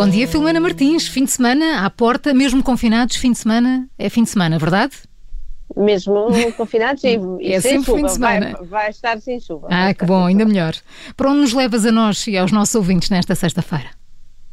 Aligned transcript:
Bom 0.00 0.08
dia, 0.08 0.26
Filomena 0.26 0.58
Martins. 0.58 1.06
Fim 1.06 1.24
de 1.24 1.30
semana 1.30 1.84
à 1.84 1.90
porta, 1.90 2.32
mesmo 2.32 2.62
confinados, 2.62 3.16
fim 3.16 3.32
de 3.32 3.38
semana 3.38 3.86
é 3.98 4.08
fim 4.08 4.22
de 4.22 4.30
semana, 4.30 4.58
verdade? 4.58 4.96
Mesmo 5.76 6.26
confinados 6.56 7.04
e, 7.04 7.18
e 7.38 7.52
É 7.52 7.60
sem 7.60 7.72
sempre 7.72 7.84
chuva. 7.84 7.98
fim 7.98 8.04
de 8.06 8.12
semana. 8.12 8.52
Vai, 8.60 8.66
vai 8.66 8.88
estar 8.88 9.20
sem 9.20 9.38
chuva. 9.38 9.68
Ah, 9.70 9.92
que 9.92 10.06
bom, 10.06 10.24
ainda 10.24 10.46
melhor. 10.46 10.72
Para 11.14 11.28
onde 11.28 11.40
nos 11.40 11.52
levas 11.52 11.84
a 11.84 11.92
nós 11.92 12.26
e 12.26 12.38
aos 12.38 12.50
nossos 12.50 12.74
ouvintes 12.74 13.10
nesta 13.10 13.34
sexta-feira? 13.34 13.90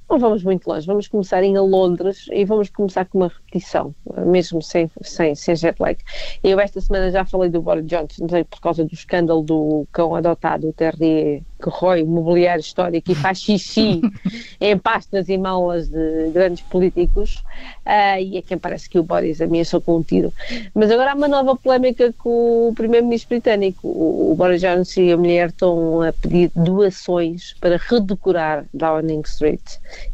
Não 0.10 0.20
vamos 0.20 0.44
muito 0.44 0.68
longe. 0.68 0.86
Vamos 0.86 1.08
começar 1.08 1.42
em 1.42 1.58
Londres 1.58 2.26
e 2.30 2.44
vamos 2.44 2.70
começar 2.70 3.06
com 3.06 3.20
uma 3.20 3.30
repetição, 3.30 3.96
mesmo 4.26 4.62
sem, 4.62 4.92
sem, 5.02 5.34
sem 5.34 5.56
jet 5.56 5.82
lag. 5.82 5.98
Eu 6.44 6.60
esta 6.60 6.82
semana 6.82 7.10
já 7.10 7.24
falei 7.24 7.50
do 7.50 7.62
Boris 7.62 7.86
Johnson, 7.86 8.28
por 8.50 8.60
causa 8.60 8.84
do 8.84 8.94
escândalo 8.94 9.42
do 9.44 9.88
cão 9.94 10.14
adotado, 10.14 10.68
o 10.68 10.74
Terrier, 10.74 11.42
que 11.62 11.70
rói 11.70 12.04
o 12.04 12.08
mobiliário 12.08 12.62
histórico 12.62 13.12
e 13.12 13.16
faz 13.16 13.42
xixi 13.42 14.02
em 14.62 14.78
pastas 14.78 15.28
e 15.30 15.38
malas 15.38 15.90
de 15.90 16.30
grandes 16.32 16.64
políticos. 16.64 17.44
Ah, 17.86 18.20
e 18.22 18.38
é 18.38 18.42
quem 18.42 18.58
parece 18.58 18.90
que 18.90 19.00
o 19.00 19.04
Boris 19.04 19.42
ameaçou 19.42 19.82
com 19.82 19.98
um 19.98 20.04
tiro. 20.04 20.32
Mas 20.74 20.92
agora 20.92 21.12
há 21.12 21.16
uma 21.16 21.28
nova 21.28 21.56
polémica 21.56 22.14
com 22.18 22.70
o 22.70 22.74
primeiro-ministro 22.76 23.30
britânico. 23.30 23.88
O, 23.88 24.32
o 24.32 24.36
Boris 24.36 24.62
Johnson 24.62 25.02
e 25.02 25.12
a 25.12 25.18
mulher 25.18 25.50
estão 25.50 26.02
a 26.02 26.14
pedir 26.14 26.52
doações 26.56 27.56
para 27.60 27.78
redecorar 27.78 28.66
Downing 28.74 29.22
Street 29.26 29.62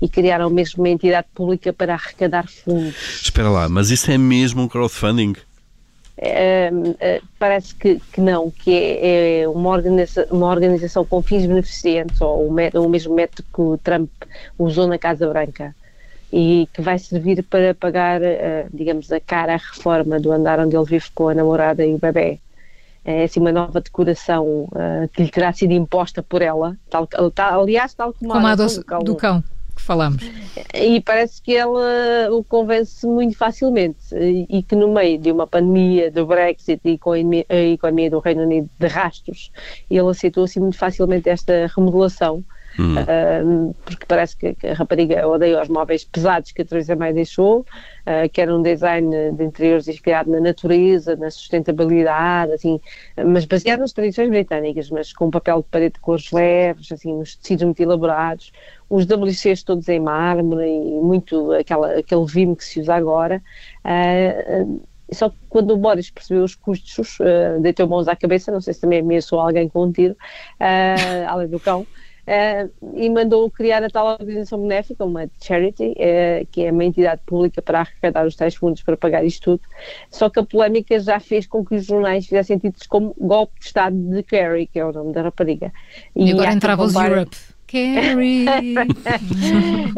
e 0.01 0.07
criaram 0.07 0.49
mesmo 0.49 0.83
uma 0.83 0.89
entidade 0.89 1.27
pública 1.33 1.73
para 1.73 1.93
arrecadar 1.93 2.47
fundos. 2.47 3.21
Espera 3.21 3.49
lá, 3.49 3.67
mas 3.67 3.89
isso 3.89 4.09
é 4.11 4.17
mesmo 4.17 4.63
um 4.63 4.67
crowdfunding? 4.67 5.35
Eh, 6.15 7.21
parece 7.39 7.73
que, 7.73 7.99
que 8.11 8.21
não, 8.21 8.51
que 8.51 8.71
é, 8.71 9.41
é 9.41 9.47
uma, 9.47 9.69
organiza, 9.69 10.27
uma 10.29 10.47
organização 10.47 11.03
com 11.03 11.21
fins 11.21 11.45
beneficentes, 11.45 12.21
ou 12.21 12.47
o, 12.47 12.55
o 12.85 12.89
mesmo 12.89 13.15
método 13.15 13.43
que 13.53 13.61
o 13.61 13.77
Trump 13.77 14.09
usou 14.57 14.87
na 14.87 14.97
Casa 14.99 15.27
Branca, 15.27 15.75
e 16.31 16.67
que 16.73 16.81
vai 16.81 16.97
servir 16.99 17.43
para 17.43 17.73
pagar, 17.73 18.21
eh, 18.21 18.67
digamos, 18.73 19.11
a 19.11 19.19
cara 19.19 19.53
à 19.53 19.57
reforma 19.57 20.19
do 20.19 20.31
andar 20.31 20.59
onde 20.59 20.75
ele 20.75 20.85
vive 20.85 21.05
com 21.13 21.29
a 21.29 21.33
namorada 21.33 21.85
e 21.85 21.93
o 21.93 21.99
bebê. 21.99 22.39
É 23.05 23.23
assim 23.23 23.39
uma 23.39 23.51
nova 23.51 23.81
decoração 23.81 24.67
eh, 24.75 25.09
que 25.13 25.23
lhe 25.23 25.29
terá 25.29 25.51
sido 25.51 25.71
imposta 25.73 26.23
por 26.23 26.41
ela, 26.41 26.77
tal, 26.89 27.07
tal- 27.07 27.61
aliás, 27.61 27.93
tal 27.93 28.13
como, 28.13 28.31
Como 28.31 28.47
a 28.47 28.55
do 28.55 28.83
cão. 28.85 29.03
do 29.03 29.15
cão 29.15 29.43
que 29.75 29.81
falamos. 29.81 30.23
E 30.73 31.01
parece 31.01 31.41
que 31.41 31.55
ela 31.55 32.29
o 32.31 32.43
convence 32.43 33.05
muito 33.05 33.37
facilmente 33.37 33.97
e, 34.13 34.63
que 34.63 34.75
no 34.75 34.93
meio 34.93 35.17
de 35.17 35.31
uma 35.31 35.47
pandemia, 35.47 36.11
do 36.11 36.25
Brexit 36.25 36.81
e 36.83 36.97
com 36.97 37.11
a 37.11 37.19
economia 37.19 38.09
do 38.09 38.19
Reino 38.19 38.43
Unido 38.43 38.69
de 38.79 38.87
rastros, 38.87 39.51
ele 39.89 40.07
aceitou 40.09 40.43
assim 40.43 40.59
muito 40.59 40.77
facilmente 40.77 41.29
esta 41.29 41.67
remodelação. 41.75 42.43
Porque 43.85 44.05
parece 44.07 44.35
que, 44.35 44.55
a 44.67 44.73
rapariga 44.73 45.27
odeia 45.27 45.61
os 45.61 45.67
móveis 45.67 46.03
pesados 46.03 46.51
que 46.51 46.61
a 46.61 46.65
Teresa 46.65 46.95
May 46.95 47.13
deixou, 47.13 47.65
ah, 48.05 48.27
que 48.27 48.41
era 48.41 48.55
um 48.55 48.61
design 48.61 49.31
de 49.31 49.43
interiores 49.43 49.87
inspirado 49.87 50.31
na 50.31 50.39
natureza, 50.39 51.15
na 51.15 51.29
sustentabilidade, 51.29 52.53
assim, 52.53 52.79
mas 53.25 53.45
baseado 53.45 53.79
nas 53.79 53.93
tradições 53.93 54.29
britânicas, 54.29 54.89
mas 54.89 55.13
com 55.13 55.29
papel 55.29 55.57
de 55.57 55.67
parede 55.69 55.93
de 55.95 55.99
cores 55.99 56.31
leves, 56.31 56.91
assim, 56.91 57.13
uns 57.13 57.35
tecidos 57.35 57.63
muito 57.65 57.81
elaborados, 57.81 58.51
os 58.89 59.05
WCs 59.05 59.63
todos 59.63 59.87
em 59.89 59.99
mármore 59.99 60.67
e 60.67 61.01
muito 61.01 61.51
aquela, 61.53 61.99
aquele 61.99 62.25
vime 62.25 62.55
que 62.55 62.63
se 62.63 62.79
usa 62.79 62.95
agora. 62.95 63.41
Ah, 63.83 64.65
só 65.11 65.29
que 65.29 65.35
quando 65.49 65.71
o 65.71 65.77
Boris 65.77 66.09
percebeu 66.09 66.43
os 66.43 66.55
custos, 66.55 67.17
ah, 67.21 67.59
deitou 67.59 67.87
mãos 67.87 68.07
à 68.07 68.15
cabeça, 68.15 68.51
não 68.51 68.61
sei 68.61 68.73
se 68.73 68.81
também 68.81 68.99
ameaçou 68.99 69.39
alguém 69.39 69.69
com 69.69 69.85
um 69.85 69.91
tiro, 69.91 70.15
ah, 70.59 70.95
além 71.27 71.47
do 71.47 71.59
cão, 71.59 71.85
ah, 72.25 72.67
e 72.95 73.09
mandou 73.09 73.49
criar 73.51 73.83
a 73.83 73.89
tal 73.89 74.07
organização 74.07 74.61
benéfica, 74.61 75.03
uma 75.03 75.29
charity, 75.41 75.93
eh, 75.97 76.45
que 76.51 76.63
é 76.63 76.71
uma 76.71 76.85
entidade 76.85 77.21
pública 77.25 77.61
para 77.61 77.81
arrecadar 77.81 78.25
os 78.25 78.35
tais 78.35 78.55
fundos 78.55 78.81
para 78.81 78.95
pagar 78.95 79.25
isto 79.25 79.57
tudo. 79.57 79.61
Só 80.09 80.29
que 80.29 80.39
a 80.39 80.43
polémica 80.43 80.97
já 80.99 81.19
fez 81.19 81.45
com 81.45 81.65
que 81.65 81.75
os 81.75 81.85
jornais 81.85 82.25
fizessem 82.25 82.57
títulos 82.57 82.87
como 82.87 83.13
Golpe 83.19 83.59
de 83.59 83.65
Estado 83.65 83.95
de 83.95 84.23
Carrie, 84.23 84.67
que 84.67 84.79
é 84.79 84.85
o 84.85 84.93
nome 84.93 85.11
da 85.13 85.21
rapariga. 85.21 85.73
E, 86.15 86.31
há 86.31 86.33
agora 86.33 86.53
entrava 86.53 86.83
os 86.83 86.95
Europe. 86.95 87.35
Carrie. 87.67 88.45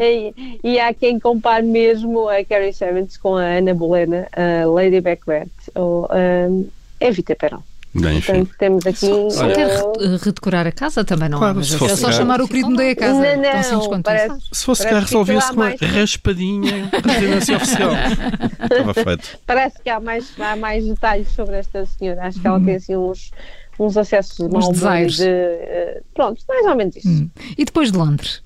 e, 0.00 0.58
e 0.64 0.80
há 0.80 0.92
quem 0.94 1.20
compare 1.20 1.64
mesmo 1.64 2.28
a 2.28 2.42
Carrie 2.44 2.72
Sevens 2.72 3.16
com 3.16 3.36
a 3.36 3.44
Ana 3.44 3.74
Bolena, 3.74 4.26
a 4.32 4.66
Lady 4.66 5.00
Macbeth 5.00 5.50
ou 5.74 6.08
um, 6.10 6.68
Evita 6.98 7.36
Perón. 7.36 7.62
Bem, 8.00 8.18
enfim. 8.18 8.32
Portanto, 8.44 8.54
temos 8.58 8.86
aqui. 8.86 9.06
Só 9.30 9.48
uh, 9.48 9.52
quer 9.54 9.66
re- 9.68 10.16
redecorar 10.22 10.66
a 10.66 10.72
casa 10.72 11.04
também, 11.04 11.28
não 11.28 11.38
Claro, 11.38 11.60
é? 11.60 11.62
Se 11.62 11.84
é 11.84 11.96
só 11.96 12.12
chamar 12.12 12.40
o 12.40 12.48
querido 12.48 12.70
mudei 12.70 12.90
a 12.92 12.96
casa. 12.96 13.14
Não, 13.36 13.42
Tão 13.42 13.62
simples 13.62 13.70
não, 13.72 13.88
quanto 13.88 14.04
parece- 14.04 14.36
isso. 14.38 14.48
Se 14.52 14.64
fosse 14.64 14.86
cá, 14.88 14.98
resolvia-se 15.00 15.48
com 15.48 15.54
uma 15.54 15.64
mais- 15.66 15.80
raspadinha 15.80 16.90
residência 17.04 17.56
oficial. 17.56 17.90
Estava 18.62 18.94
feito. 18.94 19.38
Parece 19.46 19.82
que 19.82 19.90
há 19.90 20.00
mais, 20.00 20.32
há 20.38 20.56
mais 20.56 20.84
detalhes 20.86 21.28
sobre 21.28 21.56
esta 21.56 21.84
senhora. 21.86 22.22
Acho 22.26 22.40
que 22.40 22.46
ela 22.46 22.60
tem 22.60 22.74
assim 22.76 22.96
uns, 22.96 23.30
uns 23.78 23.96
acessos 23.96 24.36
desaires. 24.70 25.16
de. 25.16 25.24
uh, 25.28 26.02
pronto, 26.14 26.42
mais 26.48 26.66
ou 26.66 26.76
menos 26.76 26.96
isso. 26.96 27.08
Hum. 27.08 27.30
E 27.56 27.64
depois 27.64 27.92
de 27.92 27.98
Londres? 27.98 28.42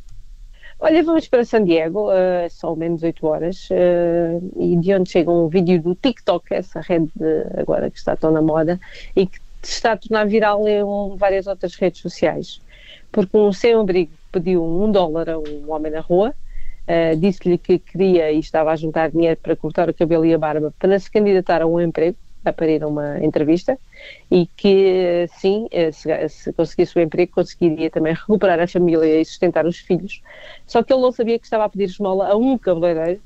Olha, 0.82 1.02
vamos 1.02 1.28
para 1.28 1.44
San 1.44 1.64
Diego, 1.64 2.10
uh, 2.10 2.48
são 2.48 2.74
menos 2.74 3.02
8 3.02 3.26
horas, 3.26 3.68
uh, 3.70 4.52
e 4.58 4.76
de 4.76 4.94
onde 4.94 5.10
chega 5.10 5.30
um 5.30 5.46
vídeo 5.46 5.82
do 5.82 5.94
TikTok, 5.94 6.54
essa 6.54 6.80
rede 6.80 7.10
de- 7.14 7.60
agora 7.60 7.90
que 7.90 7.98
está 7.98 8.16
tão 8.16 8.30
na 8.30 8.40
moda, 8.40 8.80
e 9.14 9.26
que 9.26 9.38
está 9.62 9.92
a 9.92 9.96
tornar 9.98 10.24
viral 10.26 10.66
em 10.66 10.82
várias 11.18 11.46
outras 11.46 11.74
redes 11.76 12.00
sociais. 12.00 12.62
Porque 13.12 13.36
um 13.36 13.52
sem-abrigo 13.52 14.12
pediu 14.32 14.64
um 14.64 14.90
dólar 14.90 15.28
a 15.28 15.38
um 15.38 15.70
homem 15.70 15.92
na 15.92 16.00
rua, 16.00 16.30
uh, 16.88 17.16
disse-lhe 17.16 17.58
que 17.58 17.78
queria 17.78 18.32
e 18.32 18.38
estava 18.38 18.72
a 18.72 18.76
juntar 18.76 19.10
dinheiro 19.10 19.38
para 19.42 19.54
cortar 19.54 19.90
o 19.90 19.94
cabelo 19.94 20.24
e 20.24 20.32
a 20.32 20.38
barba 20.38 20.72
para 20.78 20.98
se 20.98 21.10
candidatar 21.10 21.60
a 21.60 21.66
um 21.66 21.78
emprego, 21.78 22.16
a 22.44 22.52
para 22.52 22.70
ir 22.70 22.82
a 22.82 22.88
uma 22.88 23.18
entrevista, 23.22 23.78
e 24.30 24.46
que 24.56 25.26
sim, 25.38 25.66
eh, 25.70 25.92
se, 25.92 26.08
se 26.28 26.52
conseguisse 26.52 26.98
o 26.98 27.02
emprego, 27.02 27.32
conseguiria 27.32 27.90
também 27.90 28.14
recuperar 28.14 28.60
a 28.60 28.66
família 28.66 29.20
e 29.20 29.24
sustentar 29.24 29.66
os 29.66 29.78
filhos. 29.78 30.22
Só 30.66 30.82
que 30.82 30.92
ele 30.92 31.02
não 31.02 31.12
sabia 31.12 31.38
que 31.38 31.46
estava 31.46 31.64
a 31.64 31.68
pedir 31.68 31.84
esmola 31.84 32.28
a 32.28 32.36
um 32.36 32.56
cabeleireiro 32.56 33.20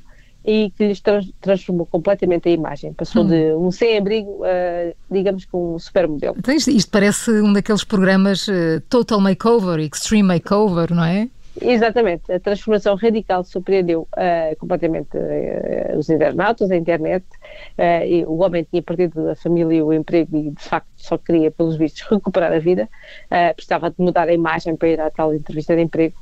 e 0.44 0.70
que 0.76 0.86
lhes 0.86 1.00
trans- 1.00 1.32
transformou 1.41 1.86
completamente 1.86 2.48
a 2.48 2.52
imagem. 2.52 2.92
Passou 2.92 3.25
de 3.25 3.54
um 3.54 3.70
sem-abrigo 3.70 4.42
a, 4.44 4.92
digamos 5.10 5.44
que 5.44 5.56
um 5.56 5.78
supermodelo. 5.78 6.36
Então 6.38 6.54
isto, 6.54 6.70
isto 6.70 6.91
parece 6.91 7.31
um 7.41 7.52
daqueles 7.52 7.84
programas 7.84 8.46
eh, 8.48 8.82
Total 8.91 9.20
Makeover, 9.20 9.78
Extreme 9.81 10.28
Makeover, 10.28 10.92
não 10.92 11.04
é? 11.04 11.28
Exatamente, 11.60 12.32
a 12.32 12.41
transformação 12.41 12.97
radical 12.97 13.44
surpreendeu 13.44 14.09
eh, 14.16 14.56
completamente 14.56 15.16
eh, 15.16 15.94
os 15.97 16.10
internautas, 16.10 16.69
a 16.70 16.76
internet. 16.76 17.25
e 17.78 18.25
o 18.26 18.38
homem 18.38 18.65
tinha 18.65 18.82
perdido 18.82 19.31
a 19.31 19.37
família 19.37 19.76
e 19.76 19.82
o 19.82 19.93
emprego 19.93 20.37
e, 20.37 20.50
de 20.50 20.62
facto, 20.62 20.88
só 20.97 21.16
queria, 21.16 21.50
pelos 21.53 21.76
vistos, 21.76 22.03
recuperar 22.10 22.53
a 22.53 22.59
vida. 22.59 22.88
precisava 23.54 23.88
de 23.91 23.97
mudar 23.98 24.28
a 24.28 24.32
imagem 24.32 24.76
para 24.76 24.88
ir 24.88 25.00
à 25.00 25.10
tal 25.10 25.32
entrevista 25.34 25.76
de 25.76 25.82
emprego. 25.82 26.16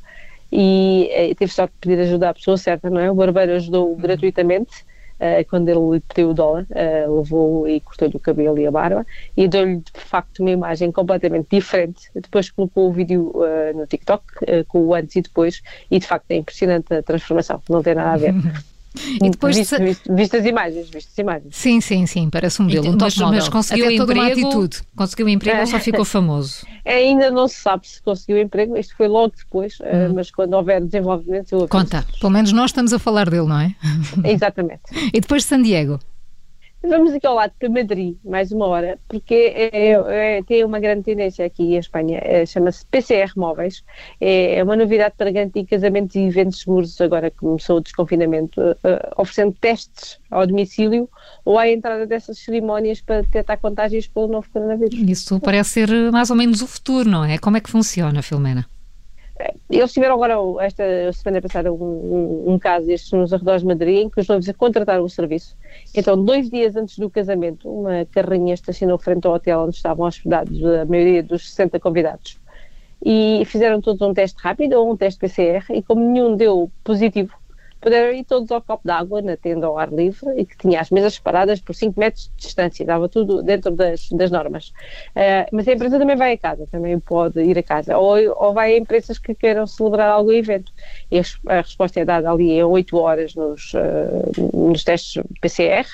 E 0.55 1.35
teve 1.39 1.51
só 1.51 1.67
que 1.67 1.73
pedir 1.81 1.99
ajuda 2.01 2.29
à 2.29 2.35
pessoa 2.35 2.59
certa, 2.59 2.91
não 2.91 3.01
é? 3.01 3.11
O 3.11 3.15
barbeiro 3.15 3.53
ajudou 3.53 3.97
gratuitamente. 3.97 4.85
Eh, 5.23 5.45
quando 5.45 5.69
ele 5.69 6.01
pediu 6.09 6.31
o 6.31 6.35
dólar, 6.35 6.67
eh, 6.71 7.07
levou 7.07 7.69
e 7.69 7.79
cortou-lhe 7.79 8.17
o 8.17 8.19
cabelo 8.19 8.59
e 8.59 8.67
a 8.67 8.73
barba 8.73 9.07
e 9.37 9.47
deu-lhe 9.47 9.77
de 9.77 10.01
facto 10.01 10.41
uma 10.41 10.51
imagem 10.51 10.91
completamente 10.91 11.47
diferente. 11.49 12.11
Depois 12.13 12.51
colocou 12.51 12.89
o 12.89 12.93
vídeo 12.93 13.33
eh, 13.45 13.73
no 13.73 13.87
TikTok 13.87 14.25
com 14.67 14.81
o 14.81 14.95
antes 14.95 15.15
e 15.15 15.23
depois 15.23 15.63
e 15.89 16.01
de 16.01 16.07
facto 16.09 16.29
é 16.33 16.37
impressionante 16.37 16.93
a 16.93 17.03
transformação, 17.05 17.63
não 17.71 17.83
tem 17.83 17.95
nada 17.95 18.11
a 18.11 18.17
ver. 18.17 18.35
E 19.23 19.31
depois 19.31 19.55
de 19.55 19.63
visto, 19.63 19.79
visto, 19.79 20.15
visto 20.15 20.37
as 20.37 20.45
imagens, 20.45 20.91
visto 20.91 21.09
as 21.11 21.19
imagens. 21.19 21.57
Sim, 21.57 21.81
sim, 21.81 22.07
sim, 22.07 22.29
parece 22.31 22.61
um 22.61 22.67
modelo, 22.67 22.89
um 22.91 22.97
mas, 23.01 23.17
model. 23.17 23.35
mas 23.35 23.49
conseguiu 23.49 23.87
Até 23.87 23.97
toda 23.97 24.13
uma 24.13 24.29
emprego, 24.29 24.49
atitude. 24.49 24.77
conseguiu 24.97 25.29
emprego 25.29 25.61
ou 25.61 25.67
só 25.67 25.79
ficou 25.81 26.05
famoso? 26.05 26.67
Ainda 26.85 27.31
não 27.31 27.49
se 27.49 27.57
sabe 27.57 27.87
se 27.87 28.03
conseguiu 28.03 28.39
emprego, 28.39 28.77
isto 28.77 28.97
foi 28.97 29.09
logo 29.09 29.33
depois, 29.37 29.79
eh, 29.83 30.09
mas 30.09 30.31
quando 30.31 30.55
houver 30.55 30.81
desenvolvimento 30.85 31.53
eu 31.53 31.59
aviso. 31.59 31.69
Conta. 31.69 32.05
Pelo 32.21 32.31
menos 32.33 32.53
nós 32.53 32.71
estamos 32.71 32.93
a 32.93 32.99
falar 32.99 33.29
dele, 33.31 33.47
não 33.47 33.59
é? 33.61 33.75
Exatamente. 34.25 34.83
E 35.13 35.21
depois 35.21 35.43
de 35.43 35.49
San 35.49 35.63
Diego? 35.63 35.99
Vamos 36.85 37.13
aqui 37.13 37.27
ao 37.27 37.35
lado 37.35 37.53
para 37.59 37.69
Madrid, 37.69 38.17
mais 38.25 38.51
uma 38.51 38.67
hora, 38.67 38.99
porque 39.09 39.35
é- 39.55 39.91
é- 40.39 40.43
tem 40.43 40.65
uma 40.65 40.81
grande 40.81 41.05
tendência 41.05 41.47
aqui 41.47 41.75
em 41.75 41.79
Espanha, 41.79 42.19
é- 42.23 42.45
chama-se 42.45 42.85
PCR 42.87 43.33
Móveis, 43.37 43.85
é, 44.21 44.63
uma 44.63 44.75
novidade 44.77 45.15
para 45.17 45.31
garantir 45.31 45.65
casamentos 45.65 46.17
e 46.17 46.21
eventos 46.21 46.61
seguros, 46.61 47.01
agora 47.01 47.31
que 47.31 47.37
começou 47.37 47.77
o 47.77 47.81
desconfinamento, 47.81 48.61
eh, 48.61 49.11
oferecendo 49.17 49.55
testes 49.61 50.19
ao 50.31 50.47
domicílio 50.47 51.09
ou 51.45 51.59
à 51.59 51.69
entrada 51.69 52.07
dessas 52.07 52.39
cerimónias 52.39 53.01
para 53.01 53.23
detectar 53.23 53.59
contágios 53.61 54.09
pelo 54.09 54.27
novo 54.27 54.49
coronavírus. 54.53 54.95
Isso 55.09 55.39
parece 55.41 55.71
ser 55.71 55.91
eh, 55.91 56.11
mais 56.11 56.31
ou 56.31 56.37
menos 56.37 56.63
o 56.63 56.67
futuro, 56.67 57.09
não 57.09 57.25
é? 57.25 57.39
Como 57.39 57.57
é 57.57 57.61
que 57.61 57.71
funciona, 57.71 58.23
Filomena? 58.23 58.67
Eles 59.71 59.93
tiveram 59.93 60.15
agora, 60.23 60.35
esta 60.65 61.13
semana 61.13 61.41
passada, 61.41 61.73
um, 61.73 61.77
um, 61.77 62.53
um 62.53 62.59
caso 62.59 62.87
destes 62.87 63.11
nos 63.13 63.33
arredores 63.33 63.63
de 63.63 63.69
Madrid, 63.69 63.99
em 64.01 64.11
que 64.11 64.21
os 64.21 64.29
noivos 64.29 64.51
contrataram 64.53 65.03
o 65.03 65.09
serviço. 65.09 65.57
Então, 65.95 66.23
dois 66.23 66.51
dias 66.51 66.77
antes 66.77 66.99
do 66.99 67.09
casamento, 67.09 67.69
uma 67.69 68.05
carrinha 68.07 68.55
estacionou 68.55 68.99
frente 68.99 69.27
ao 69.27 69.35
hotel 69.35 69.61
onde 69.61 69.77
estavam 69.77 70.07
hospedados 70.07 70.63
a 70.65 70.85
maioria 70.85 71.23
dos 71.23 71.49
60 71.49 71.81
convidados. 71.81 72.39
e 73.05 73.43
fizeram 73.47 73.81
todos 73.81 74.01
um 74.03 74.15
teste 74.15 74.41
rápido 74.41 74.75
ou 74.75 74.93
um 74.93 74.97
teste 74.97 75.19
PCR 75.19 75.65
e 75.71 75.83
como 75.83 76.01
nenhum 76.05 76.37
deu 76.37 76.71
positivo, 76.85 77.35
puderam 77.83 78.13
ir 78.13 78.25
todos 78.25 78.51
ao 78.53 78.63
copo 78.63 78.87
d'água 78.87 79.21
na 79.21 79.37
tenda 79.37 79.67
ao 79.67 79.77
ar 79.77 79.93
livre 79.93 80.31
e 80.37 80.47
que 80.47 80.57
tinha 80.57 80.81
as 80.81 80.91
mesas 80.91 81.15
separadas 81.15 81.61
por 81.61 81.75
5 81.75 81.99
metros 81.99 82.31
de 82.37 82.45
distância, 82.45 82.85
estava 82.85 83.09
tudo 83.09 83.43
dentro 83.43 83.73
das, 83.73 84.09
das 84.11 84.31
normas. 84.31 84.69
Uh, 85.17 85.51
mas 85.51 85.67
a 85.67 85.73
empresa 85.73 85.99
também 85.99 86.17
vai 86.17 86.33
a 86.35 86.39
casa, 86.39 86.67
também 86.71 86.99
pode 87.01 87.43
ir 87.43 87.59
a 87.59 87.63
casa, 87.63 87.99
ou, 87.99 88.17
ou 88.37 88.55
vai 88.55 88.75
a 88.75 88.79
empresas 88.79 89.19
que 89.19 89.35
queiram 89.35 89.67
celebrar 89.67 90.09
algum 90.09 90.31
evento. 90.31 90.73
E 91.11 91.19
a, 91.19 91.57
resposta 91.57 92.01
é 92.01 92.05
dada 92.05 92.31
ali 92.31 92.53
em 92.53 92.63
8 92.63 92.97
horas 92.97 93.35
nos, 93.35 93.75
uh, 93.75 94.57
nos 94.57 94.85
testes 94.85 95.21
PCR, 95.41 95.87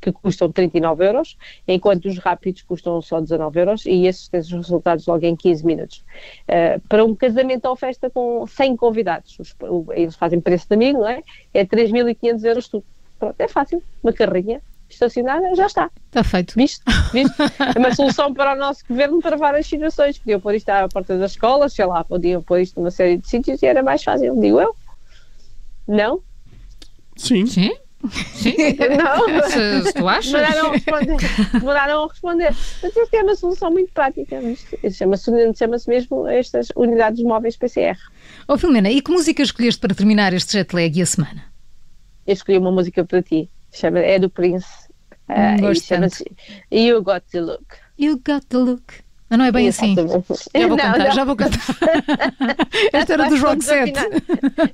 que 0.00 0.10
custam 0.10 0.50
39 0.50 1.06
euros, 1.06 1.38
enquanto 1.68 2.06
os 2.06 2.18
rápidos 2.18 2.62
custam 2.62 3.00
só 3.00 3.20
19 3.20 3.60
euros 3.60 3.86
e 3.86 4.06
esses 4.06 4.28
têm 4.28 4.40
os 4.40 4.50
resultados 4.50 5.06
logo 5.06 5.24
em 5.24 5.36
15 5.36 5.64
minutos. 5.64 6.04
Uh, 6.48 6.80
para 6.88 7.04
um 7.04 7.14
casamento 7.14 7.66
ou 7.66 7.76
festa 7.76 8.10
com 8.10 8.44
100 8.46 8.76
convidados, 8.76 9.38
os, 9.38 9.54
eles 9.94 10.16
fazem 10.16 10.40
preço 10.40 10.66
de 10.68 10.74
amigo, 10.74 10.98
não 10.98 11.08
é? 11.08 11.22
É 11.52 11.64
3.500 11.64 12.44
euros 12.44 12.68
tudo. 12.68 12.84
Pronto, 13.18 13.40
é 13.40 13.48
fácil, 13.48 13.82
uma 14.02 14.12
carrinha 14.12 14.60
estacionada, 14.88 15.54
já 15.54 15.66
está. 15.66 15.90
Está 16.06 16.22
feito. 16.22 16.54
Visto? 16.54 16.84
Visto? 17.12 17.34
É 17.74 17.78
uma 17.78 17.94
solução 17.94 18.32
para 18.32 18.54
o 18.54 18.56
nosso 18.56 18.84
governo 18.88 19.20
para 19.20 19.36
várias 19.36 19.66
situações. 19.66 20.18
Podiam 20.18 20.40
pôr 20.40 20.54
isto 20.54 20.68
à 20.68 20.88
porta 20.88 21.18
das 21.18 21.32
escolas, 21.32 21.72
sei 21.72 21.86
lá, 21.86 22.04
podiam 22.04 22.42
pôr 22.42 22.60
isto 22.60 22.78
numa 22.78 22.90
série 22.90 23.18
de 23.18 23.28
sítios 23.28 23.62
e 23.62 23.66
era 23.66 23.82
mais 23.82 24.02
fácil, 24.02 24.38
digo 24.40 24.60
eu. 24.60 24.74
Não? 25.88 26.20
Sim. 27.16 27.46
Sim. 27.46 27.76
Sim. 28.34 28.54
Não. 28.96 29.42
Se, 29.50 29.82
se 29.84 29.92
tu 29.94 30.08
achas. 30.08 30.32
Demoraram 30.32 30.68
a 30.68 30.72
responder. 30.72 31.16
Demoraram 31.52 32.04
a 32.04 32.08
responder. 32.08 32.56
Mas 32.82 32.96
isto 32.96 33.14
é 33.14 33.22
uma 33.22 33.34
solução 33.34 33.70
muito 33.70 33.92
prática. 33.92 34.40
Chama-se 34.92 35.30
chama 35.56 35.76
mesmo 35.88 36.26
estas 36.28 36.68
unidades 36.76 37.22
móveis 37.22 37.56
PCR. 37.56 37.96
Oh, 38.48 38.56
Filomena, 38.58 38.90
e 38.90 39.00
que 39.00 39.10
música 39.10 39.42
escolheste 39.42 39.80
para 39.80 39.94
terminar 39.94 40.32
este 40.32 40.52
jet 40.52 40.74
lag 40.74 40.96
e 40.96 41.02
a 41.02 41.06
semana? 41.06 41.44
Eu 42.26 42.34
escolhi 42.34 42.58
uma 42.58 42.72
música 42.72 43.04
para 43.04 43.22
ti. 43.22 43.50
Chama, 43.72 43.98
é 44.00 44.18
do 44.18 44.30
Prince. 44.30 44.86
Uh, 45.28 45.72
e 45.72 45.74
chama-se 45.80 46.24
You 46.70 47.02
Got 47.02 47.24
the 47.32 47.40
Look. 47.40 47.76
You 47.98 48.20
Got 48.24 48.46
the 48.48 48.58
Look. 48.58 49.05
Mas 49.28 49.38
não 49.38 49.44
é 49.44 49.52
bem 49.52 49.68
assim. 49.68 49.94
Já 49.94 50.02
vou 50.04 50.24
não, 50.54 50.76
cantar, 50.76 50.98
não. 50.98 51.12
já 51.12 51.24
vou 51.24 51.36
cantar. 51.36 51.58
esta 52.92 53.12
era 53.14 53.28
dos 53.28 53.40
Rock 53.40 53.64
7. 53.64 53.92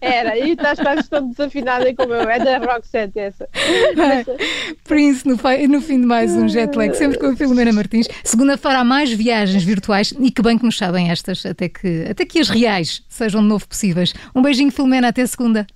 Era, 0.00 0.38
e 0.38 0.52
estás 0.52 0.78
quase 0.78 1.08
tão 1.08 1.30
desafinada 1.30 1.94
como 1.94 2.12
eu. 2.12 2.28
É 2.28 2.38
da 2.38 2.58
Rock 2.58 2.86
7 2.86 3.18
essa. 3.18 3.48
Prince, 4.84 5.26
no, 5.26 5.36
no 5.68 5.80
fim 5.80 6.00
de 6.00 6.06
mais 6.06 6.32
um 6.32 6.48
jet 6.48 6.76
lag, 6.76 6.94
sempre 6.94 7.18
com 7.18 7.26
a 7.26 7.36
Filomena 7.36 7.72
Martins. 7.72 8.08
Segunda-feira 8.22 8.80
há 8.80 8.84
mais 8.84 9.10
viagens 9.10 9.64
virtuais 9.64 10.12
e 10.18 10.30
que 10.30 10.42
bem 10.42 10.58
que 10.58 10.64
nos 10.64 10.76
sabem 10.76 11.10
estas, 11.10 11.46
até 11.46 11.68
que, 11.68 12.06
até 12.10 12.24
que 12.26 12.38
as 12.38 12.48
reais 12.48 13.02
sejam 13.08 13.40
de 13.40 13.48
novo 13.48 13.66
possíveis. 13.66 14.12
Um 14.34 14.42
beijinho, 14.42 14.70
Filomena, 14.70 15.08
até 15.08 15.24
segunda. 15.24 15.66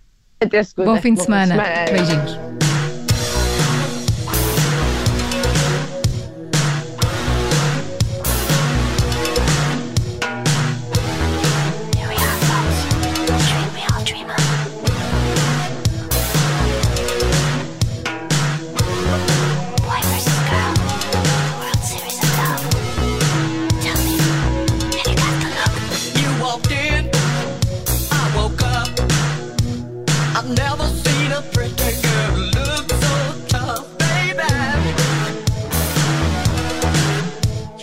Até 0.41 0.63
segunda. 0.63 0.93
Bom 0.93 1.01
fim 1.01 1.15
de 1.15 1.23
semana. 1.23 1.55
semana. 1.55 1.91
Beijinhos. 1.91 2.66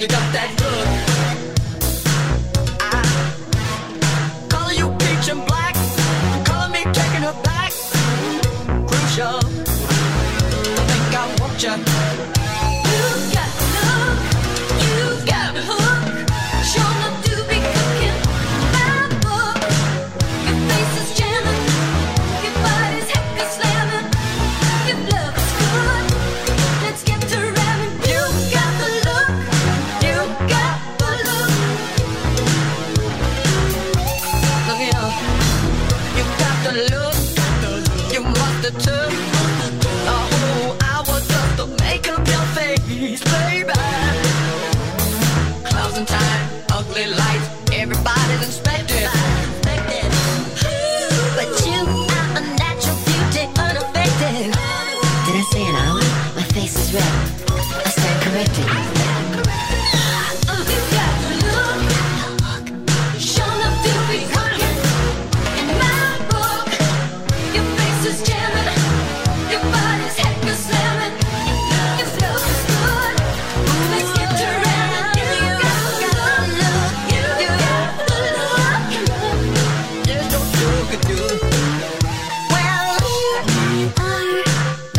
You 0.04 0.10
got 0.10 0.34
that 0.34 0.63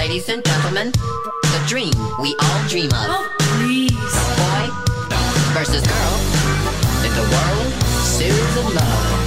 Ladies 0.05 0.29
and 0.29 0.45
gentlemen, 0.45 0.93
the 0.93 1.65
dream 1.67 1.95
we 2.21 2.37
all 2.39 2.69
dream 2.69 2.93
of. 2.93 3.09
Oh, 3.09 3.35
please. 3.57 3.91
Boy 4.37 4.69
versus 5.55 5.81
girl 5.81 6.15
in 7.07 7.13
the 7.17 7.25
world 7.33 7.73
series 8.05 8.57
of 8.59 8.75
love. 8.75 9.24